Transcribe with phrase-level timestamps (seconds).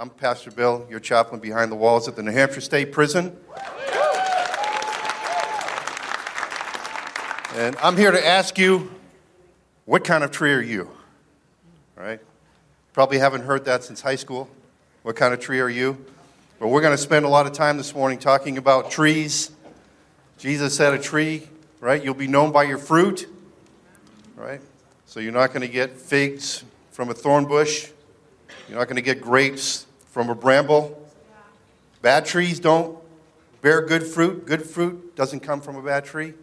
[0.00, 3.36] I'm Pastor Bill, your chaplain behind the walls at the New Hampshire State Prison.
[7.54, 8.90] And I'm here to ask you
[9.84, 10.90] what kind of tree are you?
[11.98, 12.18] All right?
[12.94, 14.48] Probably haven't heard that since high school.
[15.02, 16.02] What kind of tree are you?
[16.58, 19.50] But we're going to spend a lot of time this morning talking about trees.
[20.38, 21.46] Jesus said a tree,
[21.78, 22.02] right?
[22.02, 23.28] You'll be known by your fruit,
[24.34, 24.62] right?
[25.04, 27.90] So you're not going to get figs from a thorn bush.
[28.66, 30.96] You're not going to get grapes from a bramble.
[32.02, 32.98] Bad trees don't
[33.62, 34.46] bear good fruit.
[34.46, 36.34] Good fruit doesn't come from a bad tree,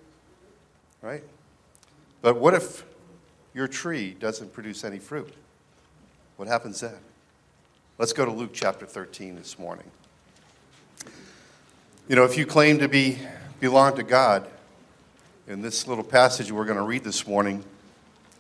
[1.01, 1.23] right?
[2.21, 2.85] But what if
[3.53, 5.33] your tree doesn't produce any fruit?
[6.37, 6.95] What happens then?
[7.97, 9.89] Let's go to Luke chapter 13 this morning.
[12.07, 13.17] You know, if you claim to be
[13.59, 14.47] belong to God,
[15.47, 17.63] in this little passage we're going to read this morning,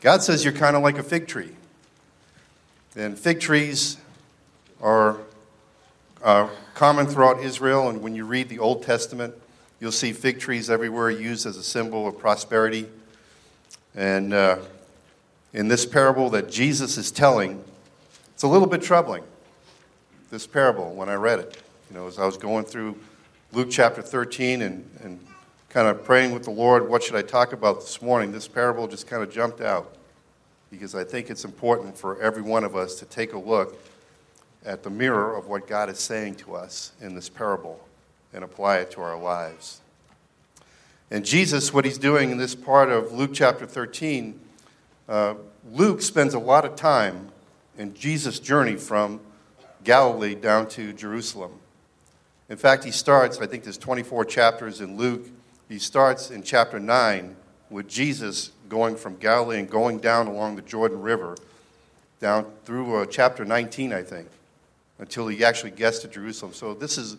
[0.01, 1.55] God says you're kind of like a fig tree.
[2.95, 3.97] And fig trees
[4.81, 5.17] are
[6.23, 9.33] uh, common throughout Israel, and when you read the Old Testament,
[9.79, 12.87] you'll see fig trees everywhere used as a symbol of prosperity.
[13.95, 14.59] And uh,
[15.53, 17.63] in this parable that Jesus is telling,
[18.33, 19.23] it's a little bit troubling,
[20.29, 21.61] this parable, when I read it.
[21.89, 22.97] You know, as I was going through
[23.53, 25.19] Luke chapter 13 and, and
[25.69, 28.31] kind of praying with the Lord, what should I talk about this morning?
[28.31, 29.95] This parable just kind of jumped out
[30.69, 33.77] because I think it's important for every one of us to take a look
[34.67, 37.79] at the mirror of what God is saying to us in this parable
[38.33, 39.79] and apply it to our lives.
[41.09, 44.37] And Jesus, what he's doing in this part of Luke chapter 13,
[45.07, 45.35] uh,
[45.71, 47.29] Luke spends a lot of time
[47.77, 49.21] in Jesus' journey from
[49.85, 51.53] Galilee down to Jerusalem.
[52.49, 55.27] In fact, he starts, I think there's 24 chapters in Luke.
[55.69, 57.37] He starts in chapter 9
[57.69, 61.37] with Jesus going from Galilee and going down along the Jordan River,
[62.19, 64.27] down through uh, chapter 19, I think,
[64.99, 66.53] until he actually gets to Jerusalem.
[66.53, 67.17] So this is,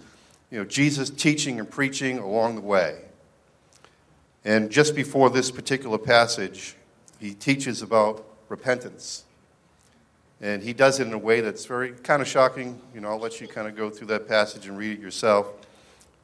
[0.51, 3.03] you know, Jesus teaching and preaching along the way.
[4.45, 6.75] And just before this particular passage,
[7.21, 9.25] he teaches about repentance.
[10.41, 12.81] And he does it in a way that's very kind of shocking.
[12.94, 15.49] You know, I'll let you kind of go through that passage and read it yourself.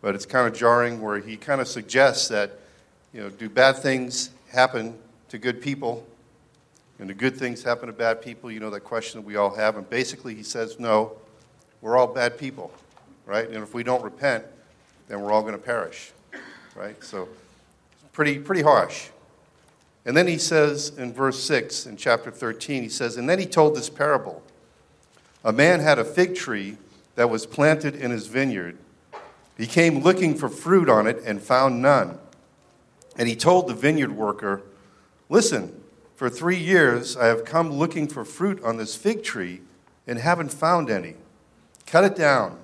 [0.01, 2.53] But it's kind of jarring where he kind of suggests that,
[3.13, 4.97] you know, do bad things happen
[5.31, 6.07] to good people?
[7.01, 8.53] And do good things happen to bad people?
[8.53, 9.77] You know, that question that we all have.
[9.77, 11.17] And basically, he says, no,
[11.85, 12.73] we're all bad people,
[13.27, 13.47] right?
[13.47, 14.43] And if we don't repent,
[15.07, 16.13] then we're all going to perish,
[16.75, 16.97] right?
[17.05, 17.29] So,
[18.13, 19.09] pretty, pretty harsh.
[20.07, 23.45] And then he says in verse 6 in chapter 13, he says, And then he
[23.45, 24.43] told this parable
[25.45, 26.79] A man had a fig tree
[27.17, 28.79] that was planted in his vineyard.
[29.59, 32.19] He came looking for fruit on it and found none.
[33.19, 34.63] And he told the vineyard worker,
[35.29, 35.83] Listen,
[36.17, 39.61] for three years I have come looking for fruit on this fig tree
[40.07, 41.17] and haven't found any.
[41.87, 42.59] Cut it down.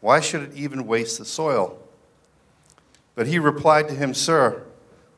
[0.00, 1.78] Why should it even waste the soil?
[3.14, 4.62] But he replied to him, Sir,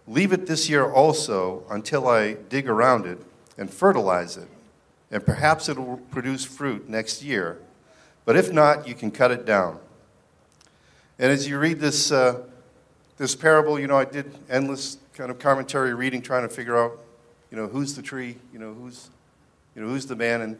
[0.06, 3.18] leave it this year also until I dig around it
[3.56, 4.48] and fertilize it,
[5.10, 7.58] and perhaps it will produce fruit next year.
[8.24, 9.78] But if not, you can cut it down.
[11.18, 12.42] And as you read this, uh,
[13.16, 16.98] this parable, you know, I did endless kind of commentary reading, trying to figure out,
[17.50, 19.10] you know, who's the tree, you know, who's,
[19.76, 20.40] you know, who's the man.
[20.40, 20.58] And,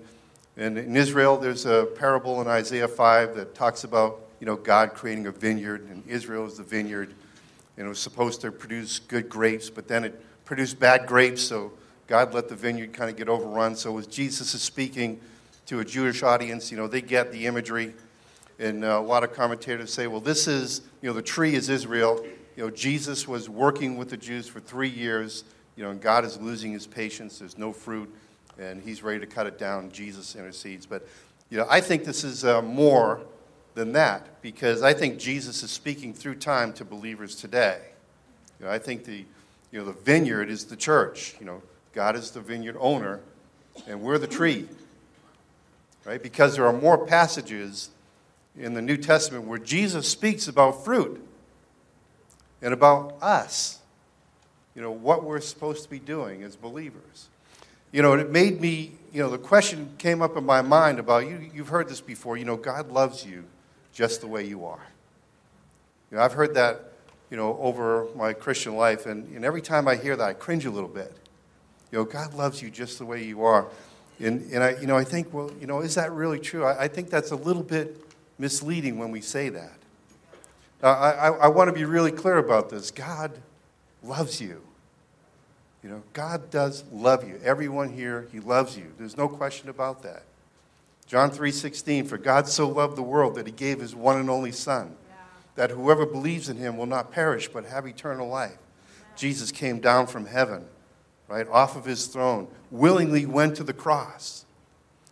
[0.56, 4.94] and in Israel, there's a parable in Isaiah 5 that talks about, you know, God
[4.94, 7.12] creating a vineyard, and Israel is the vineyard.
[7.76, 11.72] And it was supposed to produce good grapes, but then it produced bad grapes, so
[12.06, 13.74] God let the vineyard kind of get overrun.
[13.74, 15.20] So as Jesus is speaking
[15.66, 17.94] to a Jewish audience, you know, they get the imagery.
[18.60, 21.68] And uh, a lot of commentators say, well, this is, you know, the tree is
[21.68, 22.24] Israel,
[22.56, 25.42] you know, Jesus was working with the Jews for three years,
[25.74, 27.40] you know, and God is losing his patience.
[27.40, 28.14] There's no fruit,
[28.58, 29.90] and he's ready to cut it down.
[29.90, 30.86] Jesus intercedes.
[30.86, 31.06] But,
[31.50, 33.20] you know, I think this is uh, more
[33.74, 37.80] than that because I think Jesus is speaking through time to believers today.
[38.58, 39.24] You know, I think the,
[39.72, 41.34] you know, the vineyard is the church.
[41.40, 43.20] You know, God is the vineyard owner,
[43.86, 44.68] and we're the tree.
[46.04, 46.22] Right?
[46.22, 47.90] Because there are more passages
[48.56, 51.26] in the New Testament where Jesus speaks about fruit
[52.62, 53.80] and about us,
[54.74, 57.28] you know, what we're supposed to be doing as believers.
[57.94, 61.28] You know, it made me, you know, the question came up in my mind about
[61.28, 63.44] you, you've heard this before, you know, God loves you
[63.92, 64.84] just the way you are.
[66.10, 66.92] You know, I've heard that,
[67.30, 70.66] you know, over my Christian life, and, and every time I hear that, I cringe
[70.66, 71.16] a little bit.
[71.92, 73.68] You know, God loves you just the way you are.
[74.18, 76.64] And, and I, you know, I think, well, you know, is that really true?
[76.64, 78.04] I, I think that's a little bit
[78.40, 79.78] misleading when we say that.
[80.82, 82.90] Now, I, I, I want to be really clear about this.
[82.90, 83.38] God
[84.02, 84.62] loves you.
[85.84, 87.38] You know, God does love you.
[87.44, 88.90] Everyone here, He loves you.
[88.98, 90.22] There's no question about that.
[91.06, 94.52] John 3:16 for God so loved the world that he gave his one and only
[94.52, 95.16] son yeah.
[95.56, 98.56] that whoever believes in him will not perish but have eternal life.
[98.56, 99.04] Yeah.
[99.14, 100.64] Jesus came down from heaven,
[101.28, 104.46] right, off of his throne, willingly went to the cross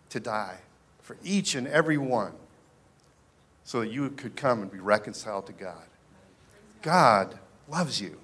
[0.09, 0.61] to die
[1.03, 2.33] for each and every one
[3.65, 5.85] so that you could come and be reconciled to God.
[6.81, 8.19] God loves you.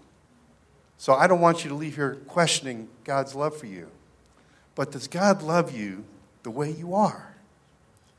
[0.99, 3.89] So I don't want you to leave here questioning God's love for you.
[4.75, 6.05] But does God love you
[6.43, 7.35] the way you are?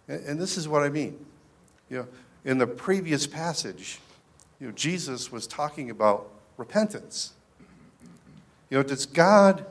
[0.08, 1.24] And this is what I mean.
[1.90, 2.08] You know,
[2.46, 4.00] in the previous passage,
[4.60, 7.34] you know, Jesus was talking about repentance.
[8.70, 9.66] You know, does God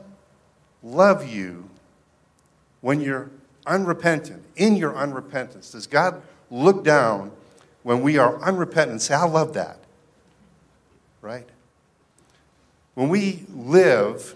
[0.83, 1.69] love you
[2.81, 3.29] when you're
[3.65, 5.71] unrepentant, in your unrepentance?
[5.71, 7.31] Does God look down
[7.83, 9.79] when we are unrepentant and say, I love that?
[11.21, 11.47] Right?
[12.95, 14.35] When we live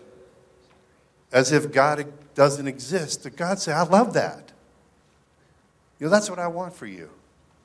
[1.31, 2.05] as if God
[2.35, 4.51] doesn't exist, God say, I love that?
[5.99, 7.09] You know, that's what I want for you.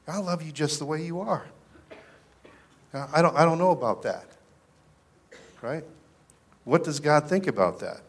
[0.07, 1.47] I love you just the way you are.
[2.95, 4.25] I don't, I don't know about that.
[5.61, 5.85] Right?
[6.65, 8.01] What does God think about that?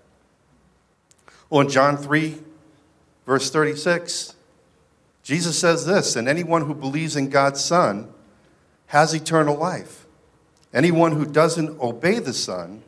[1.49, 2.37] Well, in John 3,
[3.25, 4.35] verse 36,
[5.23, 8.11] Jesus says this And anyone who believes in God's Son
[8.87, 9.98] has eternal life.
[10.73, 12.83] Anyone who doesn't obey the Son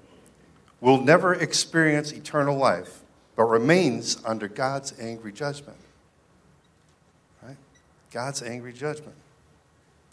[0.80, 3.02] will never experience eternal life,
[3.36, 5.78] but remains under God's angry judgment.
[7.42, 7.58] Right?
[8.12, 9.16] God's angry judgment.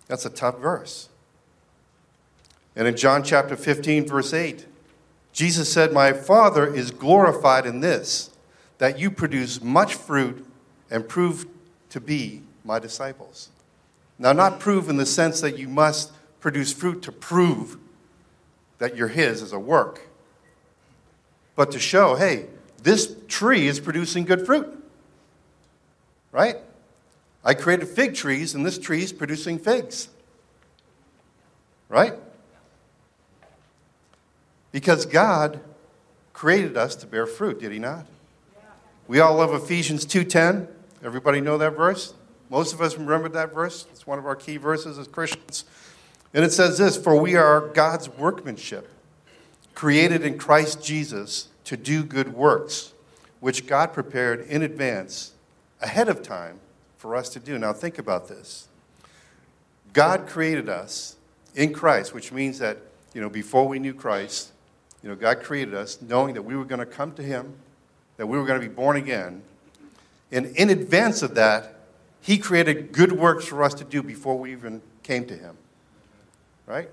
[0.06, 1.08] That's a tough verse.
[2.74, 4.66] And in John chapter 15, verse 8,
[5.32, 8.30] Jesus said, My Father is glorified in this,
[8.78, 10.46] that you produce much fruit
[10.90, 11.46] and prove
[11.90, 13.50] to be my disciples.
[14.18, 17.76] Now, not prove in the sense that you must produce fruit to prove
[18.78, 20.08] that you're His as a work,
[21.56, 22.46] but to show, hey,
[22.82, 24.74] this tree is producing good fruit.
[26.30, 26.56] Right?
[27.44, 30.08] I created fig trees, and this tree is producing figs.
[31.88, 32.14] Right?
[34.70, 35.60] Because God
[36.32, 38.06] created us to bear fruit, did he not?
[39.08, 40.68] We all love Ephesians 2:10.
[41.02, 42.14] Everybody know that verse?
[42.50, 43.86] Most of us remember that verse.
[43.90, 45.64] It's one of our key verses as Christians.
[46.34, 48.88] And it says this, "For we are God's workmanship,
[49.74, 52.92] created in Christ Jesus to do good works,
[53.40, 55.32] which God prepared in advance,
[55.80, 56.60] ahead of time,
[56.96, 57.58] for us to do.
[57.58, 58.68] Now, think about this.
[59.92, 61.16] God created us
[61.54, 62.78] in Christ, which means that,
[63.14, 64.50] you know, before we knew Christ,
[65.02, 67.54] you know, God created us knowing that we were going to come to Him,
[68.16, 69.42] that we were going to be born again.
[70.32, 71.74] And in advance of that,
[72.20, 75.56] He created good works for us to do before we even came to Him.
[76.68, 76.90] Right?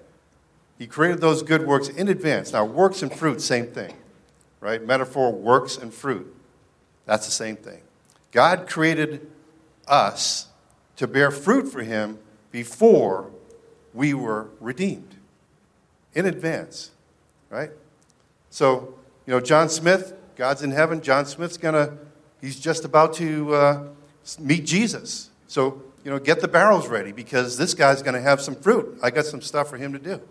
[0.80, 2.54] He created those good works in advance.
[2.54, 3.94] Now, works and fruit, same thing
[4.66, 4.84] right?
[4.84, 6.36] Metaphor, works and fruit.
[7.06, 7.82] That's the same thing.
[8.32, 9.30] God created
[9.88, 10.48] us
[10.96, 12.18] to bear fruit for Him
[12.52, 13.30] before
[13.94, 15.16] we were redeemed,
[16.16, 16.90] in advance,
[17.52, 17.70] right?
[18.50, 18.96] So,
[19.28, 21.00] you know, John Smith, God's in heaven.
[21.00, 21.96] John Smith's gonna,
[22.42, 23.88] he's just about to uh,
[24.40, 25.30] meet Jesus.
[25.48, 28.98] So, you know, get the barrels ready because this guy's gonna have some fruit.
[29.04, 30.22] I got some stuff for him to do,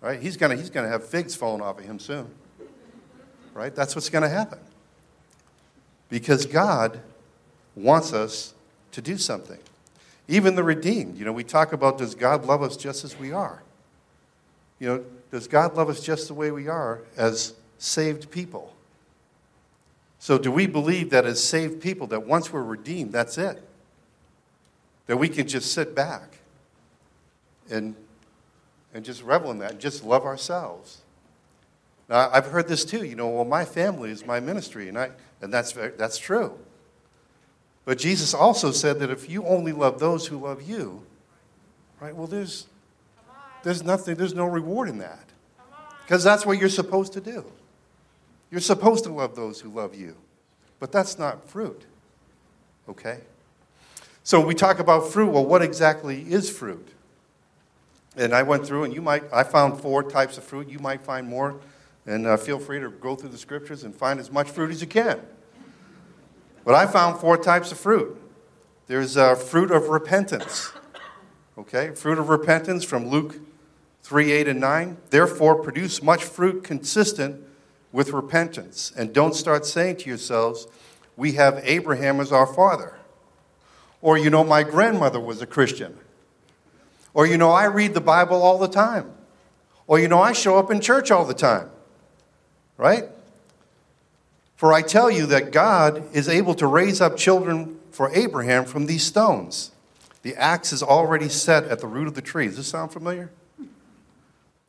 [0.00, 0.20] right?
[0.20, 2.30] He's gonna, he's gonna have figs falling off of him soon
[3.54, 3.74] right?
[3.74, 4.58] That's what's going to happen.
[6.08, 7.00] Because God
[7.76, 8.54] wants us
[8.92, 9.58] to do something.
[10.28, 13.32] Even the redeemed, you know, we talk about does God love us just as we
[13.32, 13.62] are?
[14.78, 18.74] You know, does God love us just the way we are as saved people?
[20.18, 23.62] So, do we believe that as saved people, that once we're redeemed, that's it?
[25.10, 26.38] That we can just sit back
[27.68, 27.96] and,
[28.94, 30.98] and just revel in that and just love ourselves?
[32.08, 33.04] Now, I've heard this too.
[33.04, 35.10] You know, well, my family is my ministry, and, I,
[35.42, 36.56] and that's, that's true.
[37.84, 41.02] But Jesus also said that if you only love those who love you,
[41.98, 42.68] right, well, there's,
[43.64, 45.24] there's nothing, there's no reward in that.
[46.04, 47.44] Because that's what you're supposed to do.
[48.52, 50.14] You're supposed to love those who love you.
[50.78, 51.84] But that's not fruit.
[52.88, 53.18] Okay?
[54.22, 55.30] So we talk about fruit.
[55.30, 56.88] Well, what exactly is fruit?
[58.16, 60.68] And I went through, and you might, I found four types of fruit.
[60.68, 61.60] You might find more
[62.06, 64.80] and uh, feel free to go through the scriptures and find as much fruit as
[64.80, 65.20] you can.
[66.64, 68.16] But I found four types of fruit
[68.86, 70.72] there's uh, fruit of repentance.
[71.56, 73.36] Okay, fruit of repentance from Luke
[74.02, 74.96] 3 8 and 9.
[75.10, 77.40] Therefore, produce much fruit consistent
[77.92, 78.92] with repentance.
[78.96, 80.66] And don't start saying to yourselves,
[81.16, 82.96] We have Abraham as our father.
[84.02, 85.96] Or, you know, my grandmother was a Christian.
[87.12, 89.12] Or, you know, I read the Bible all the time.
[89.86, 91.70] Or, you know, I show up in church all the time
[92.80, 93.04] right?
[94.56, 98.86] For I tell you that God is able to raise up children for Abraham from
[98.86, 99.70] these stones.
[100.22, 102.46] The axe is already set at the root of the tree.
[102.46, 103.30] Does this sound familiar?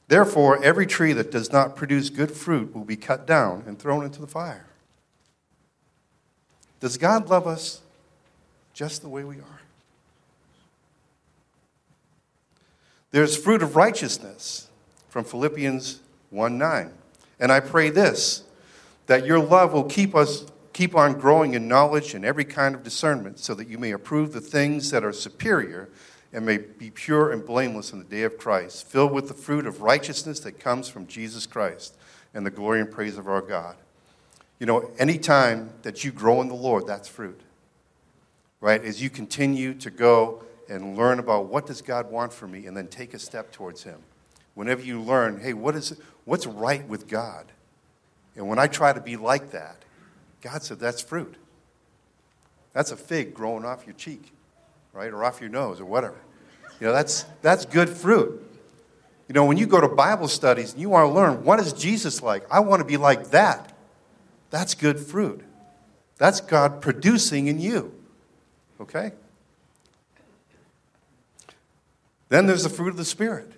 [0.09, 4.03] Therefore, every tree that does not produce good fruit will be cut down and thrown
[4.03, 4.65] into the fire.
[6.81, 7.79] Does God love us
[8.74, 9.62] just the way we are?
[13.12, 14.70] There's fruit of righteousness
[15.10, 16.00] from Philippians
[16.30, 16.92] 1 9.
[17.40, 18.44] And I pray this
[19.08, 22.84] that your love will keep us keep on growing in knowledge and every kind of
[22.84, 25.90] discernment so that you may approve the things that are superior
[26.34, 29.68] and may be pure and blameless in the day of Christ, filled with the fruit
[29.68, 31.98] of righteousness that comes from Jesus Christ
[32.34, 33.75] and the glory and praise of our God.
[34.60, 37.42] You know, anytime that you grow in the Lord, that's fruit.
[38.62, 38.84] Right?
[38.84, 42.75] As you continue to go and learn about what does God want for me and
[42.75, 44.00] then take a step towards him.
[44.53, 47.51] Whenever you learn, hey, what is what's right with God?
[48.36, 49.84] And when I try to be like that,
[50.41, 51.36] God said that's fruit.
[52.74, 54.32] That's a fig growing off your cheek,
[54.94, 55.12] right?
[55.12, 56.20] Or off your nose or whatever.
[56.80, 58.48] You know, that's that's good fruit.
[59.27, 61.74] You know, when you go to Bible studies and you want to learn what is
[61.74, 62.46] Jesus like?
[62.51, 63.74] I want to be like that.
[64.50, 65.41] That's good fruit.
[66.18, 67.94] That's God producing in you.
[68.81, 69.11] Okay?
[72.29, 73.51] Then there's the fruit of the Spirit.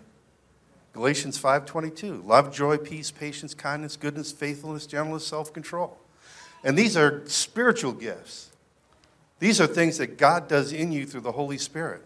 [0.93, 2.21] Galatians 5:22.
[2.25, 5.97] Love, joy, peace, patience, kindness, goodness, faithfulness, gentleness, self-control.
[6.63, 8.49] And these are spiritual gifts.
[9.39, 12.03] These are things that God does in you through the Holy Spirit.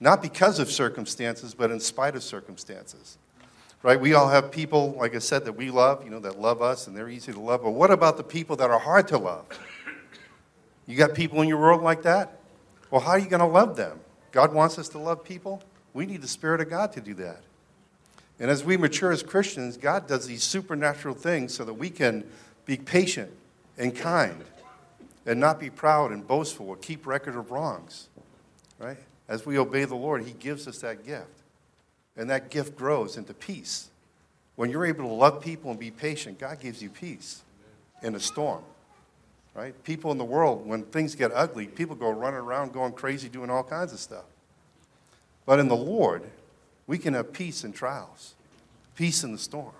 [0.00, 3.18] Not because of circumstances, but in spite of circumstances.
[3.82, 4.00] Right?
[4.00, 6.86] We all have people, like I said, that we love, you know, that love us
[6.86, 7.62] and they're easy to love.
[7.62, 9.46] But what about the people that are hard to love?
[10.86, 12.38] You got people in your world like that?
[12.90, 14.00] Well, how are you going to love them?
[14.30, 15.62] God wants us to love people.
[15.92, 17.42] We need the Spirit of God to do that.
[18.38, 22.24] And as we mature as Christians, God does these supernatural things so that we can
[22.66, 23.30] be patient
[23.78, 24.44] and kind
[25.24, 28.08] and not be proud and boastful or keep record of wrongs.
[28.78, 28.98] Right?
[29.28, 31.42] As we obey the Lord, He gives us that gift.
[32.16, 33.90] And that gift grows into peace.
[34.54, 37.42] When you're able to love people and be patient, God gives you peace
[38.02, 38.62] in a storm.
[39.56, 39.74] Right?
[39.84, 43.48] People in the world, when things get ugly, people go running around going crazy doing
[43.48, 44.26] all kinds of stuff.
[45.46, 46.24] But in the Lord,
[46.86, 48.34] we can have peace in trials,
[48.96, 49.72] peace in the storm.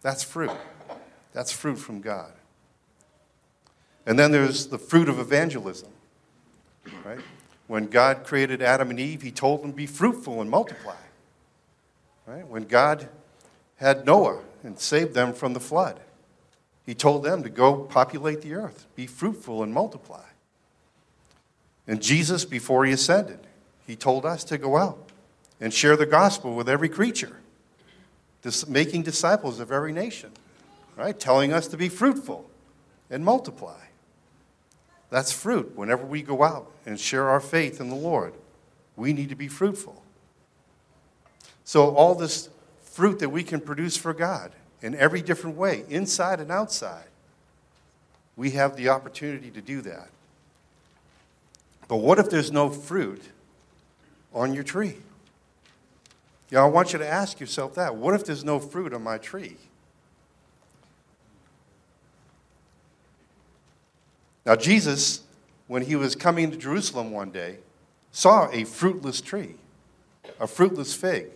[0.00, 0.52] That's fruit.
[1.34, 2.32] That's fruit from God.
[4.06, 5.90] And then there's the fruit of evangelism,
[7.04, 7.20] right?
[7.66, 10.96] When God created Adam and Eve, He told them, be fruitful and multiply.
[12.26, 12.46] Right?
[12.48, 13.08] When God
[13.76, 16.00] had Noah and saved them from the flood,
[16.84, 20.24] He told them to go populate the earth, be fruitful and multiply.
[21.86, 23.46] And Jesus, before He ascended,
[23.86, 25.10] he told us to go out
[25.60, 27.36] and share the gospel with every creature,
[28.68, 30.30] making disciples of every nation,
[30.96, 31.18] right?
[31.18, 32.48] Telling us to be fruitful
[33.10, 33.80] and multiply.
[35.10, 35.76] That's fruit.
[35.76, 38.34] Whenever we go out and share our faith in the Lord,
[38.96, 40.02] we need to be fruitful.
[41.64, 42.48] So, all this
[42.80, 47.06] fruit that we can produce for God in every different way, inside and outside,
[48.36, 50.08] we have the opportunity to do that.
[51.88, 53.22] But what if there's no fruit
[54.34, 54.96] on your tree?
[56.50, 57.96] You know, I want you to ask yourself that.
[57.96, 59.56] What if there's no fruit on my tree?
[64.44, 65.22] Now, Jesus,
[65.68, 67.58] when he was coming to Jerusalem one day,
[68.10, 69.54] saw a fruitless tree,
[70.40, 71.28] a fruitless fig.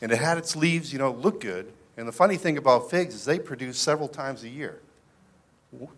[0.00, 1.72] And it had its leaves, you know, look good.
[1.96, 4.80] And the funny thing about figs is they produce several times a year.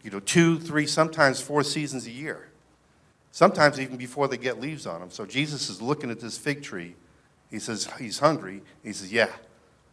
[0.03, 2.49] You know, two, three, sometimes four seasons a year.
[3.33, 5.11] Sometimes even before they get leaves on them.
[5.11, 6.97] So Jesus is looking at this fig tree.
[7.51, 8.63] He says, He's hungry.
[8.83, 9.29] He says, Yeah,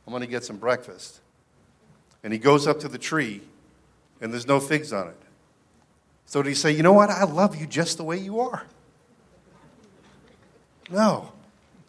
[0.06, 1.20] I'm going to get some breakfast.
[2.24, 3.42] And he goes up to the tree,
[4.20, 5.18] and there's no figs on it.
[6.26, 7.10] So did he say, You know what?
[7.10, 8.66] I love you just the way you are?
[10.90, 11.34] No.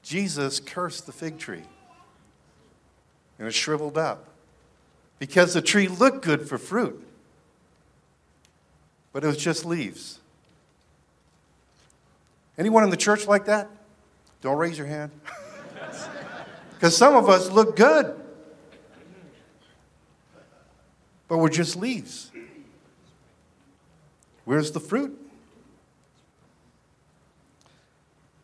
[0.02, 1.64] Jesus cursed the fig tree,
[3.38, 4.28] and it shriveled up
[5.18, 7.04] because the tree looked good for fruit,
[9.12, 10.20] but it was just leaves.
[12.56, 13.68] Anyone in the church like that?
[14.40, 15.10] Don't raise your hand.
[16.74, 18.14] Because some of us look good,
[21.26, 22.30] but we're just leaves.
[24.44, 25.18] Where's the fruit?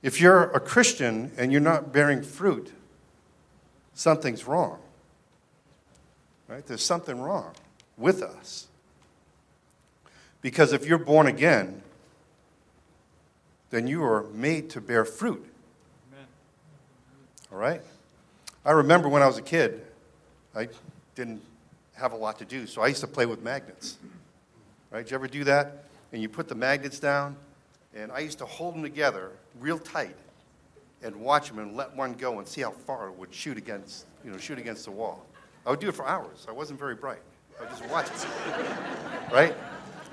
[0.02, 2.72] If you're a Christian and you're not bearing fruit,
[3.94, 4.80] something's wrong.
[6.48, 6.66] Right?
[6.66, 7.52] There's something wrong
[7.96, 8.66] with us.
[10.40, 11.82] Because if you're born again,
[13.70, 15.44] then you are made to bear fruit.
[16.12, 16.26] Amen.
[17.50, 17.80] All right?
[18.64, 19.82] I remember when I was a kid,
[20.54, 20.68] I
[21.14, 21.42] didn't
[21.94, 23.96] have a lot to do, so I used to play with magnets.
[24.90, 25.04] Right?
[25.04, 25.84] Did you ever do that?
[26.14, 27.36] and you put the magnets down,
[27.92, 30.14] and I used to hold them together real tight
[31.02, 34.06] and watch them and let one go and see how far it would shoot against,
[34.24, 35.26] you know, shoot against the wall.
[35.66, 36.46] I would do it for hours.
[36.48, 37.20] I wasn't very bright.
[37.60, 38.26] I just watch it,
[39.32, 39.54] right?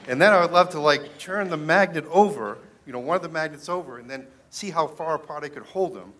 [0.08, 3.22] And then I would love to like turn the magnet over, you know, one of
[3.22, 6.13] the magnets over, and then see how far apart I could hold them.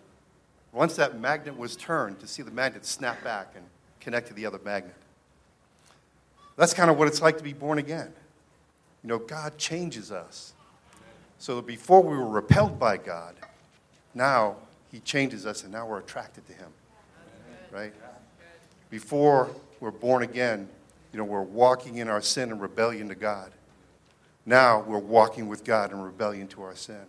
[0.72, 3.64] Once that magnet was turned, to see the magnet snap back and
[4.00, 4.94] connect to the other magnet.
[6.56, 8.12] That's kind of what it's like to be born again.
[9.02, 10.52] You know, God changes us.
[11.38, 13.34] So that before we were repelled by God,
[14.14, 14.56] now
[14.90, 16.68] He changes us and now we're attracted to Him.
[17.70, 17.92] Right?
[18.92, 19.48] Before
[19.80, 20.68] we're born again,
[21.12, 23.50] you know, we're walking in our sin and rebellion to God.
[24.44, 27.06] Now we're walking with God in rebellion to our sin.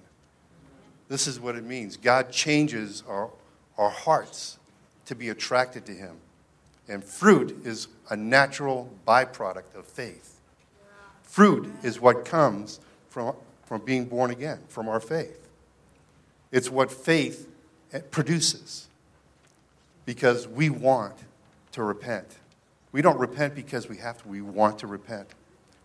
[1.10, 1.98] This is what it means.
[1.98, 3.30] God changes our,
[3.78, 4.60] our hearts
[5.08, 6.16] to be attracted to Him.
[6.88, 10.40] And fruit is a natural byproduct of faith.
[11.24, 13.36] Fruit is what comes from,
[13.66, 15.50] from being born again, from our faith.
[16.50, 17.46] It's what faith
[18.10, 18.88] produces
[20.06, 21.18] because we want
[21.74, 22.38] to repent.
[22.92, 25.28] We don't repent because we have to, we want to repent.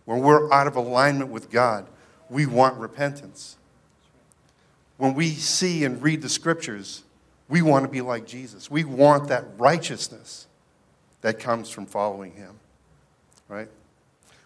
[0.05, 1.85] When we're out of alignment with God,
[2.29, 3.57] we want repentance.
[4.97, 7.03] When we see and read the scriptures,
[7.47, 8.69] we want to be like Jesus.
[8.69, 10.47] We want that righteousness
[11.21, 12.59] that comes from following him.
[13.47, 13.69] Right?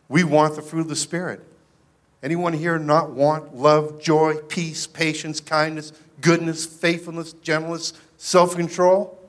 [0.08, 1.42] We want the fruit of the Spirit.
[2.22, 9.20] Anyone here not want love, joy, peace, patience, kindness, goodness, faithfulness, gentleness, self control?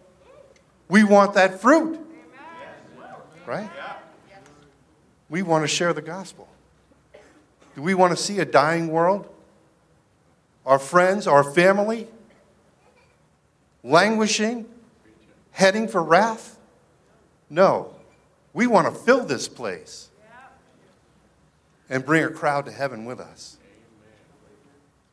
[0.88, 1.99] We want that fruit.
[3.46, 3.70] Right?
[5.28, 6.48] We want to share the gospel.
[7.74, 9.28] Do we want to see a dying world?
[10.64, 12.08] Our friends, our family,
[13.82, 14.66] languishing,
[15.50, 16.58] heading for wrath?
[17.50, 17.94] No.
[18.52, 20.08] We want to fill this place
[21.90, 23.58] and bring a crowd to heaven with us.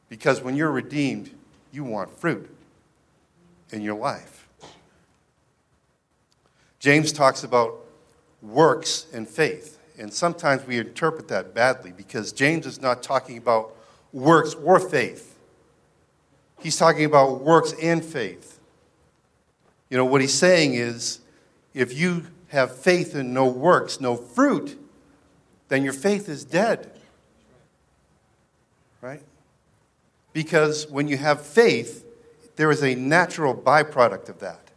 [0.07, 1.31] Because when you're redeemed,
[1.71, 2.49] you want fruit
[3.71, 4.47] in your life.
[6.79, 7.80] James talks about
[8.41, 9.77] works and faith.
[9.97, 13.75] And sometimes we interpret that badly because James is not talking about
[14.11, 15.37] works or faith.
[16.59, 18.59] He's talking about works and faith.
[19.89, 21.19] You know, what he's saying is
[21.73, 24.79] if you have faith and no works, no fruit,
[25.67, 26.91] then your faith is dead.
[29.01, 29.21] Right?
[30.33, 32.05] Because when you have faith,
[32.55, 34.69] there is a natural byproduct of that,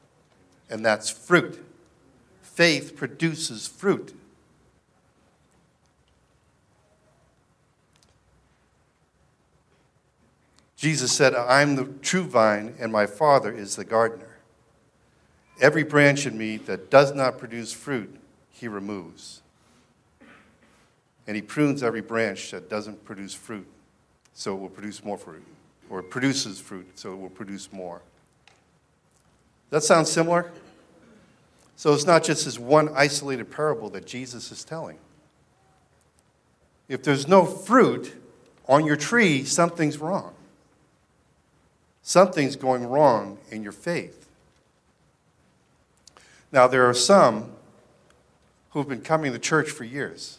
[0.70, 1.63] and that's fruit.
[2.54, 4.14] Faith produces fruit.
[10.76, 14.36] Jesus said, I'm the true vine, and my Father is the gardener.
[15.60, 18.14] Every branch in me that does not produce fruit,
[18.52, 19.42] he removes.
[21.26, 23.66] And he prunes every branch that doesn't produce fruit,
[24.32, 25.44] so it will produce more fruit.
[25.90, 28.00] Or produces fruit, so it will produce more.
[29.70, 30.52] That sounds similar?
[31.76, 34.98] So it's not just this one isolated parable that Jesus is telling.
[36.88, 38.14] If there's no fruit
[38.68, 40.34] on your tree, something's wrong.
[42.02, 44.28] Something's going wrong in your faith.
[46.52, 47.50] Now, there are some
[48.70, 50.38] who've been coming to church for years.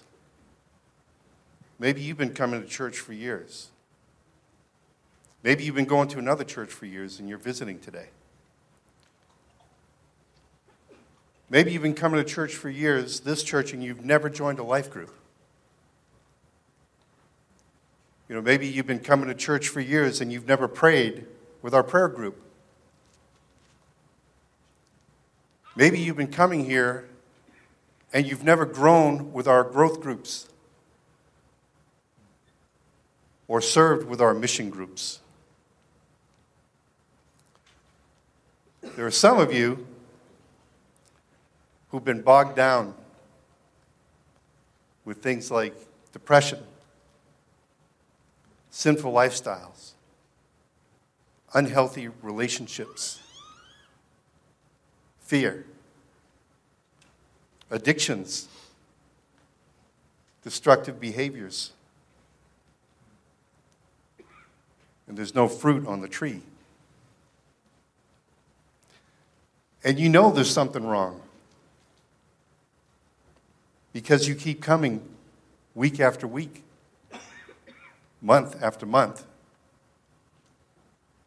[1.78, 3.70] Maybe you've been coming to church for years.
[5.44, 8.08] Maybe you've been going to another church for years and you're visiting today.
[11.50, 14.64] Maybe you've been coming to church for years, this church, and you've never joined a
[14.64, 15.14] life group.
[18.28, 21.28] You know, maybe you've been coming to church for years and you've never prayed
[21.62, 22.42] with our prayer group.
[25.76, 27.08] Maybe you've been coming here
[28.12, 30.48] and you've never grown with our growth groups
[33.48, 35.20] or served with our mission groups.
[38.82, 39.86] There are some of you
[41.96, 42.94] who've been bogged down
[45.06, 45.74] with things like
[46.12, 46.60] depression,
[48.70, 49.92] sinful lifestyles,
[51.54, 53.22] unhealthy relationships,
[55.22, 55.66] fear,
[57.72, 58.50] addictions,
[60.44, 61.72] destructive behaviors.
[65.08, 66.42] And there's no fruit on the tree.
[69.86, 71.22] And you know there's something wrong
[73.96, 75.02] because you keep coming
[75.74, 76.66] week after week,
[78.22, 79.26] month after month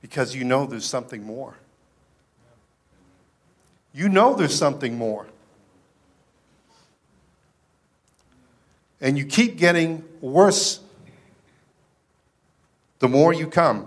[0.03, 1.57] because you know there's something more.
[3.95, 5.29] You know there's something more.
[9.01, 10.81] And you keep getting worse
[12.99, 13.87] the more you come.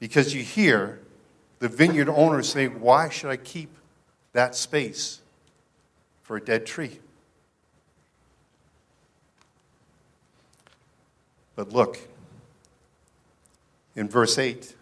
[0.00, 0.98] Because you hear
[1.60, 3.70] the vineyard owner say, Why should I keep
[4.32, 5.20] that space
[6.28, 6.98] for a dead tree?
[11.56, 11.98] But look,
[13.96, 14.76] in verse 8,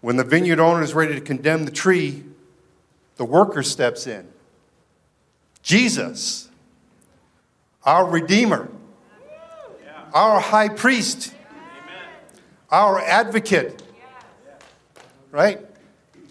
[0.00, 2.24] when the vineyard owner is ready to condemn the tree,
[3.18, 4.26] the worker steps in.
[5.62, 6.48] Jesus,
[7.84, 8.68] our Redeemer,
[10.12, 11.32] our high priest,
[12.72, 13.80] our advocate,
[15.30, 15.60] right?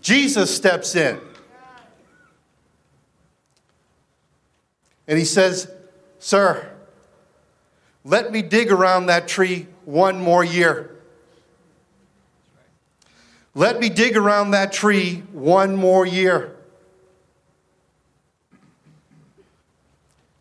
[0.03, 1.19] Jesus steps in.
[5.07, 5.71] And he says,
[6.19, 6.69] Sir,
[8.03, 10.91] let me dig around that tree one more year.
[13.55, 16.55] Let me dig around that tree one more year.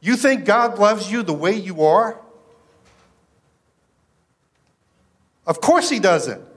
[0.01, 2.21] You think God loves you the way you are?
[5.47, 6.52] Of course, He doesn't.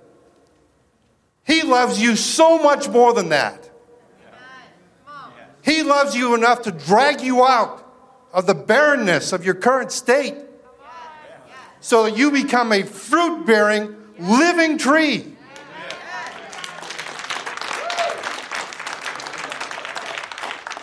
[1.46, 3.70] He loves you so much more than that.
[5.64, 7.82] He loves you enough to drag you out
[8.34, 10.36] of the barrenness of your current state
[11.80, 15.34] so that you become a fruit bearing, living tree.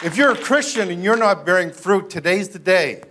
[0.04, 3.02] If you're a Christian and you're not bearing fruit, today's the day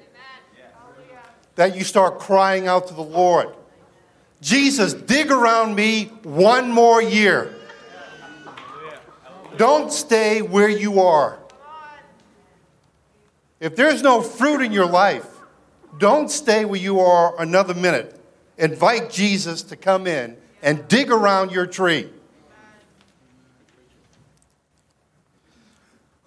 [1.56, 3.56] that you start crying out to the Lord.
[4.42, 7.54] Jesus, dig around me one more year.
[9.58, 11.38] Don't stay where you are.
[13.60, 15.28] If there's no fruit in your life,
[16.00, 18.20] don't stay where you are another minute.
[18.58, 22.10] Invite Jesus to come in and dig around your tree.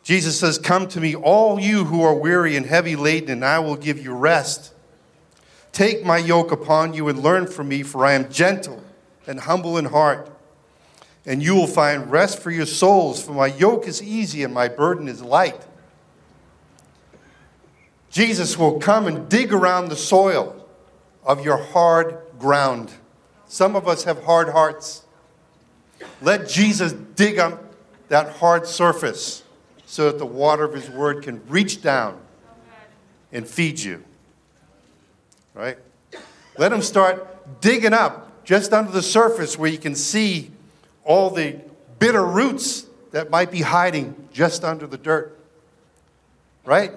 [0.04, 3.58] Jesus says, Come to me, all you who are weary and heavy laden, and I
[3.58, 4.73] will give you rest.
[5.74, 8.80] Take my yoke upon you and learn from me, for I am gentle
[9.26, 10.30] and humble in heart,
[11.26, 14.68] and you will find rest for your souls, for my yoke is easy and my
[14.68, 15.66] burden is light.
[18.08, 20.64] Jesus will come and dig around the soil
[21.24, 22.92] of your hard ground.
[23.48, 25.04] Some of us have hard hearts.
[26.22, 27.74] Let Jesus dig up
[28.10, 29.42] that hard surface
[29.86, 32.20] so that the water of his word can reach down
[33.32, 34.04] and feed you.
[35.54, 35.78] Right?
[36.58, 40.50] Let him start digging up just under the surface where you can see
[41.04, 41.60] all the
[41.98, 45.38] bitter roots that might be hiding just under the dirt.
[46.64, 46.92] Right?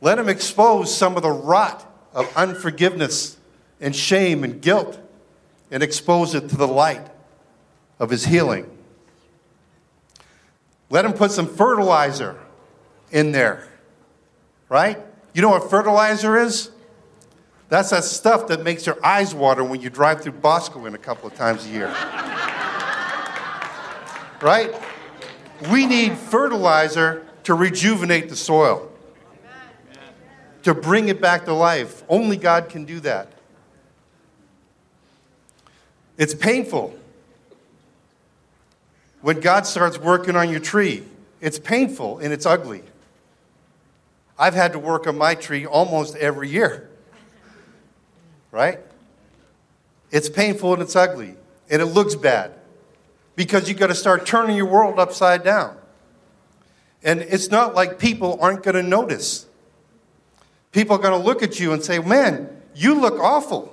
[0.00, 3.36] Let him expose some of the rot of unforgiveness
[3.80, 4.98] and shame and guilt
[5.70, 7.06] and expose it to the light
[7.98, 8.68] of his healing.
[10.90, 12.38] Let him put some fertilizer
[13.10, 13.66] in there,
[14.68, 14.98] right?
[15.32, 16.70] You know what fertilizer is?
[17.72, 21.26] That's that stuff that makes your eyes water when you drive through Boscawen a couple
[21.26, 21.86] of times a year.
[24.42, 24.74] right?
[25.70, 28.92] We need fertilizer to rejuvenate the soil
[30.64, 32.02] to bring it back to life.
[32.10, 33.32] Only God can do that.
[36.18, 36.94] It's painful
[39.22, 41.04] when God starts working on your tree.
[41.40, 42.82] It's painful and it's ugly.
[44.38, 46.90] I've had to work on my tree almost every year.
[48.52, 48.78] Right?
[50.12, 51.34] It's painful and it's ugly
[51.68, 52.52] and it looks bad
[53.34, 55.76] because you got to start turning your world upside down.
[57.02, 59.46] And it's not like people aren't going to notice.
[60.70, 63.70] People are going to look at you and say, Man, you look awful.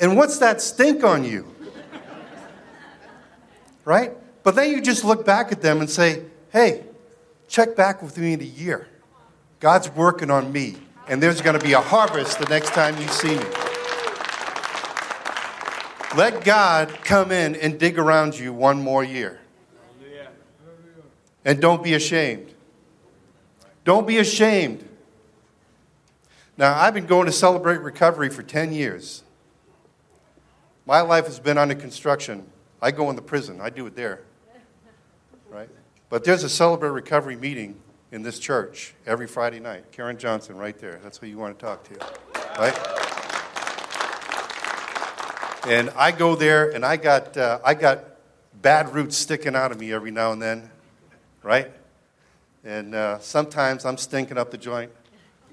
[0.00, 1.46] And what's that stink on you?
[3.84, 4.12] Right?
[4.42, 6.84] But then you just look back at them and say, Hey,
[7.48, 8.88] check back with me in a year.
[9.60, 10.76] God's working on me,
[11.08, 13.44] and there's going to be a harvest the next time you see me.
[16.16, 19.40] Let God come in and dig around you one more year.
[21.44, 22.54] And don't be ashamed.
[23.84, 24.88] Don't be ashamed
[26.56, 29.24] now, I've been going to Celebrate Recovery for 10 years.
[30.86, 32.46] My life has been under construction.
[32.80, 34.22] I go in the prison, I do it there.
[35.50, 35.68] Right?
[36.10, 37.80] But there's a Celebrate Recovery meeting
[38.14, 39.90] in this church every Friday night.
[39.90, 41.00] Karen Johnson, right there.
[41.02, 41.98] That's who you want to talk to.
[42.56, 42.72] Right?
[45.66, 48.04] And I go there, and I got, uh, I got
[48.62, 50.70] bad roots sticking out of me every now and then,
[51.42, 51.72] right?
[52.62, 54.92] And uh, sometimes I'm stinking up the joint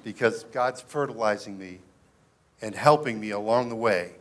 [0.04, 1.80] because God's fertilizing me
[2.62, 4.12] and helping me along the way.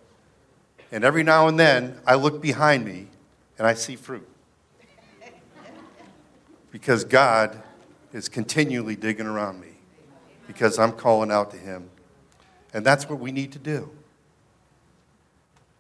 [0.91, 3.09] And every now and then, I look behind me
[3.59, 4.27] and I see fruit.
[6.71, 7.65] Because God
[8.13, 9.69] is continually digging around me
[10.47, 11.91] because I'm calling out to Him
[12.73, 13.91] And that's what we need to do.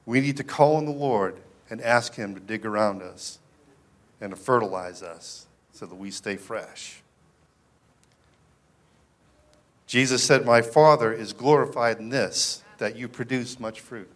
[0.07, 1.37] We need to call on the Lord
[1.69, 3.39] and ask Him to dig around us
[4.21, 7.03] and to fertilize us so that we stay fresh.
[9.87, 14.11] Jesus said, My Father is glorified in this, that you produce much fruit.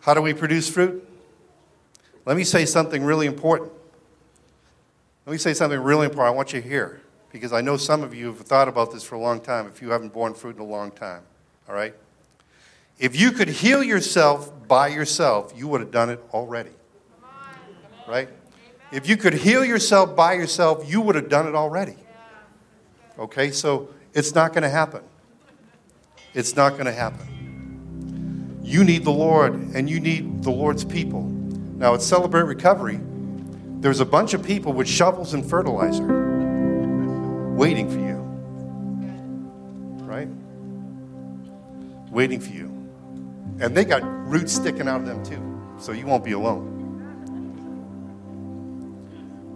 [0.00, 1.06] How do we produce fruit?
[2.24, 3.72] Let me say something really important.
[5.30, 6.34] Let me say something really important.
[6.34, 9.04] I want you to hear because I know some of you have thought about this
[9.04, 11.22] for a long time if you haven't borne fruit in a long time.
[11.68, 11.94] All right?
[12.98, 16.72] If you could heal yourself by yourself, you would have done it already.
[18.08, 18.28] Right?
[18.90, 21.94] If you could heal yourself by yourself, you would have done it already.
[23.16, 23.52] Okay?
[23.52, 25.04] So it's not going to happen.
[26.34, 28.58] It's not going to happen.
[28.64, 31.22] You need the Lord and you need the Lord's people.
[31.22, 32.98] Now, at Celebrate Recovery,
[33.80, 36.04] there's a bunch of people with shovels and fertilizer
[37.54, 38.20] waiting for you.
[40.04, 40.28] Right?
[42.10, 42.66] Waiting for you.
[43.58, 45.40] And they got roots sticking out of them too,
[45.78, 46.76] so you won't be alone.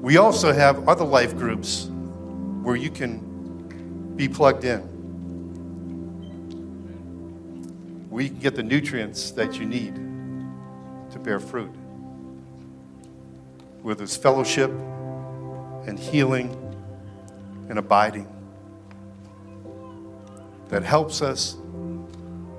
[0.00, 1.90] We also have other life groups
[2.62, 4.90] where you can be plugged in.
[8.10, 11.74] We can get the nutrients that you need to bear fruit.
[13.84, 16.48] Where there's fellowship and healing
[17.68, 18.26] and abiding
[20.70, 21.58] that helps us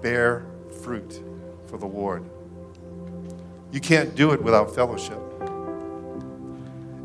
[0.04, 0.46] bear
[0.84, 1.20] fruit
[1.66, 2.24] for the Lord.
[3.72, 5.20] You can't do it without fellowship.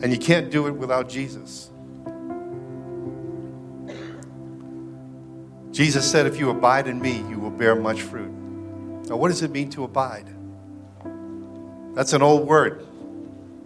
[0.03, 1.71] And you can't do it without Jesus.
[5.73, 8.31] Jesus said, If you abide in me, you will bear much fruit.
[9.09, 10.27] Now, what does it mean to abide?
[11.95, 12.87] That's an old word.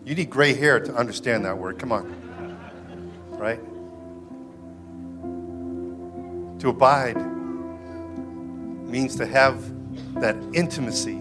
[0.04, 1.78] You need gray hair to understand that word.
[1.78, 2.14] Come on.
[3.30, 3.60] Right?
[6.60, 7.16] To abide
[8.86, 9.62] means to have
[10.20, 11.20] that intimacy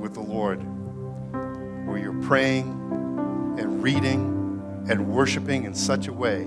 [0.00, 0.62] with the Lord,
[1.86, 2.66] where you're praying
[3.58, 4.36] and reading
[4.88, 6.46] and worshiping in such a way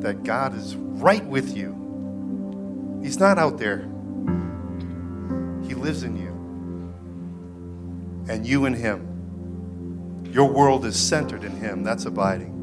[0.00, 3.00] that God is right with you.
[3.02, 3.78] He's not out there,
[5.66, 6.29] He lives in you,
[8.30, 10.30] and you in Him.
[10.32, 11.82] Your world is centered in Him.
[11.82, 12.56] That's abiding.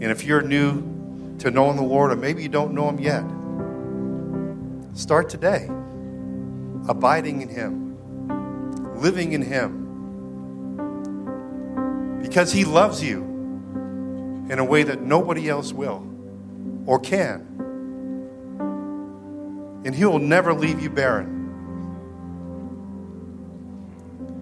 [0.00, 3.22] And if you're new to knowing the Lord, or maybe you don't know Him yet,
[4.98, 5.70] start today.
[6.88, 9.84] Abiding in Him, living in Him.
[12.20, 13.22] Because He loves you
[14.50, 16.04] in a way that nobody else will
[16.84, 17.46] or can.
[19.84, 21.35] And He will never leave you barren.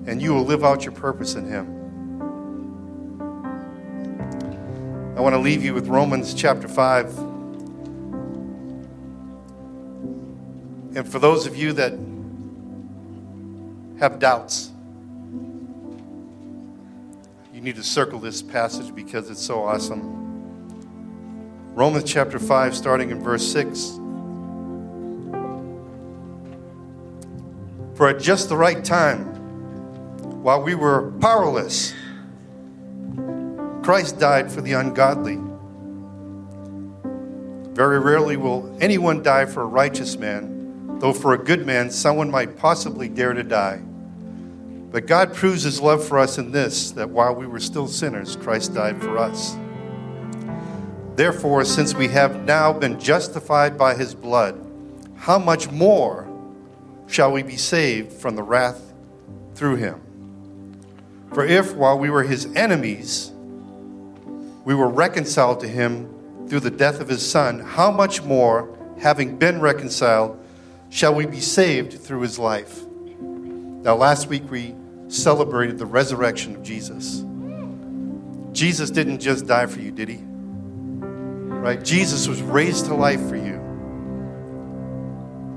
[0.06, 1.80] And you will live out your purpose in Him.
[5.16, 7.16] I want to leave you with Romans chapter 5.
[10.96, 11.92] And for those of you that
[14.00, 14.72] have doubts,
[17.52, 20.22] you need to circle this passage because it's so awesome.
[21.74, 23.98] Romans chapter 5, starting in verse 6.
[27.96, 29.33] For at just the right time,
[30.44, 31.94] while we were powerless,
[33.83, 35.38] Christ died for the ungodly.
[37.72, 42.30] Very rarely will anyone die for a righteous man, though for a good man, someone
[42.30, 43.80] might possibly dare to die.
[44.90, 48.37] But God proves his love for us in this that while we were still sinners,
[48.37, 49.57] Christ died for us.
[51.16, 54.61] Therefore, since we have now been justified by his blood,
[55.16, 56.28] how much more
[57.07, 58.92] shall we be saved from the wrath
[59.54, 60.03] through him?
[61.34, 63.32] For if, while we were his enemies,
[64.64, 66.08] we were reconciled to him
[66.48, 70.38] through the death of his son, how much more, having been reconciled,
[70.90, 72.84] shall we be saved through his life?
[72.86, 74.76] Now, last week we
[75.08, 77.24] celebrated the resurrection of Jesus.
[78.52, 80.20] Jesus didn't just die for you, did he?
[80.22, 81.82] Right?
[81.82, 83.58] Jesus was raised to life for you,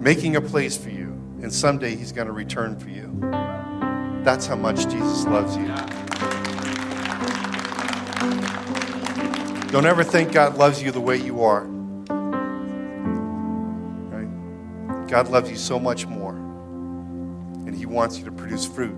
[0.01, 1.09] making a place for you,
[1.41, 3.66] and someday he's going to return for you.
[4.27, 5.67] That's how much Jesus loves you.
[9.71, 11.63] Don't ever think God loves you the way you are.
[14.11, 15.07] Right?
[15.07, 16.33] God loves you so much more.
[16.33, 18.97] And He wants you to produce fruit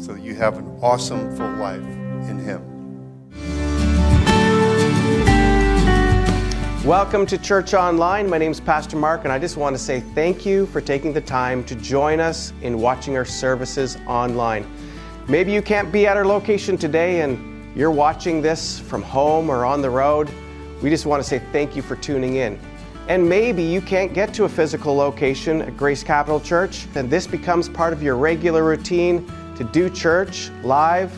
[0.00, 2.71] so that you have an awesome, full life in Him.
[6.86, 8.28] Welcome to Church Online.
[8.28, 11.12] My name is Pastor Mark, and I just want to say thank you for taking
[11.12, 14.68] the time to join us in watching our services online.
[15.28, 19.64] Maybe you can't be at our location today, and you're watching this from home or
[19.64, 20.28] on the road,
[20.82, 22.58] we just want to say thank you for tuning in.
[23.06, 27.28] And maybe you can't get to a physical location at Grace Capital Church, then this
[27.28, 31.16] becomes part of your regular routine to do church live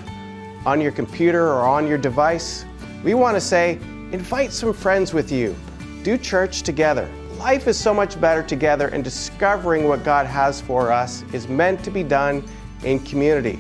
[0.67, 2.67] on your computer or on your device.
[3.03, 3.79] We want to say,
[4.15, 5.57] invite some friends with you.
[6.05, 7.11] Do church together.
[7.37, 11.83] Life is so much better together, and discovering what God has for us is meant
[11.83, 12.45] to be done
[12.85, 13.59] in community.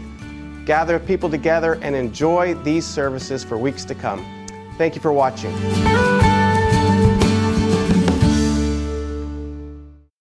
[0.64, 4.24] Gather people together and enjoy these services for weeks to come.
[4.78, 5.52] Thank you for watching.